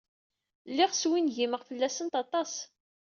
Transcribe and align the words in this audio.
Lliɣ 0.69 0.91
swingimeɣ 0.95 1.61
fell-awent 1.67 2.13
aṭas. 2.23 2.53